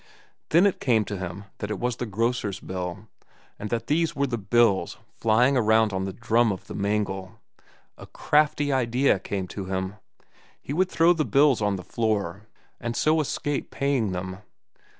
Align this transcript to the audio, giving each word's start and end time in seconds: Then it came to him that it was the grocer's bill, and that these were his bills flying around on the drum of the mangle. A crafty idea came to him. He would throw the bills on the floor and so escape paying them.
Then 0.49 0.65
it 0.65 0.79
came 0.79 1.05
to 1.05 1.17
him 1.19 1.43
that 1.59 1.69
it 1.69 1.77
was 1.79 1.97
the 1.97 2.07
grocer's 2.07 2.59
bill, 2.59 3.07
and 3.59 3.69
that 3.69 3.85
these 3.85 4.15
were 4.15 4.25
his 4.25 4.35
bills 4.35 4.97
flying 5.15 5.55
around 5.55 5.93
on 5.93 6.05
the 6.05 6.11
drum 6.13 6.51
of 6.51 6.65
the 6.65 6.73
mangle. 6.73 7.39
A 7.99 8.07
crafty 8.07 8.73
idea 8.73 9.19
came 9.19 9.47
to 9.49 9.65
him. 9.65 9.97
He 10.59 10.73
would 10.73 10.89
throw 10.89 11.13
the 11.13 11.23
bills 11.23 11.61
on 11.61 11.75
the 11.75 11.83
floor 11.83 12.47
and 12.79 12.95
so 12.95 13.19
escape 13.21 13.69
paying 13.69 14.11
them. 14.11 14.39